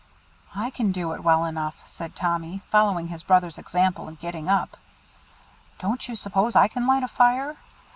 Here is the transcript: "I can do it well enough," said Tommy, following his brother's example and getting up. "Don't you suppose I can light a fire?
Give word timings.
"I 0.55 0.71
can 0.71 0.91
do 0.91 1.11
it 1.11 1.23
well 1.23 1.45
enough," 1.45 1.75
said 1.85 2.15
Tommy, 2.15 2.61
following 2.71 3.09
his 3.09 3.21
brother's 3.21 3.59
example 3.59 4.07
and 4.07 4.19
getting 4.19 4.49
up. 4.49 4.75
"Don't 5.77 6.09
you 6.09 6.15
suppose 6.15 6.55
I 6.55 6.67
can 6.69 6.87
light 6.87 7.03
a 7.03 7.07
fire? 7.07 7.57